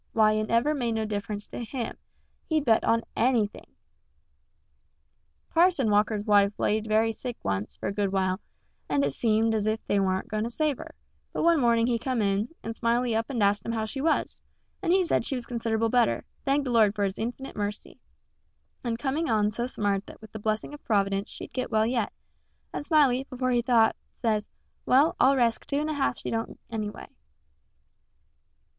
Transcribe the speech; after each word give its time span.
Why, 0.13 0.31
it 0.31 0.47
never 0.47 0.73
made 0.73 0.93
no 0.93 1.05
difference 1.05 1.45
to 1.49 1.63
him 1.63 1.95
he'd 2.47 2.65
bet 2.65 2.83
on 2.83 3.03
_any_thing 3.15 3.51
the 3.51 3.59
dangdest 3.59 3.67
feller. 4.73 5.51
Parson 5.53 5.89
Walker's 5.91 6.25
wife 6.25 6.57
laid 6.57 6.87
very 6.87 7.11
sick 7.11 7.37
once, 7.43 7.75
for 7.75 7.85
a 7.85 7.93
good 7.93 8.11
while, 8.11 8.39
and 8.89 9.05
it 9.05 9.13
seemed 9.13 9.53
as 9.53 9.67
if 9.67 9.79
they 9.85 9.99
warn't 9.99 10.27
going 10.27 10.43
to 10.43 10.49
save 10.49 10.79
her; 10.79 10.95
but 11.33 11.43
one 11.43 11.59
morning 11.61 11.85
he 11.85 11.99
come 11.99 12.19
in, 12.19 12.49
and 12.63 12.75
Smiley 12.75 13.15
up 13.15 13.29
and 13.29 13.43
asked 13.43 13.63
him 13.63 13.73
how 13.73 13.85
she 13.85 14.01
was, 14.01 14.41
and 14.81 14.91
he 14.91 15.03
said 15.03 15.23
she 15.23 15.35
was 15.35 15.45
considable 15.45 15.89
better 15.89 16.25
thank 16.45 16.63
the 16.63 16.71
Lord 16.71 16.95
for 16.95 17.03
His 17.03 17.19
inf'nite 17.19 17.55
mercy 17.55 17.99
and 18.83 18.97
coming 18.97 19.29
on 19.29 19.51
so 19.51 19.67
smart 19.67 20.07
that 20.07 20.19
with 20.19 20.31
the 20.31 20.39
blessing 20.39 20.73
of 20.73 20.83
Prov'dence 20.83 21.29
she'd 21.29 21.53
get 21.53 21.69
well 21.69 21.85
yet; 21.85 22.11
and 22.73 22.83
Smiley, 22.83 23.25
before 23.29 23.51
he 23.51 23.61
thought, 23.61 23.95
says, 24.15 24.47
"Well, 24.83 25.15
I'll 25.19 25.35
resk 25.35 25.67
two 25.67 25.79
and 25.79 25.91
a 25.91 25.93
half 25.93 26.17
she 26.17 26.31
don't 26.31 26.59
anyway." 26.71 27.05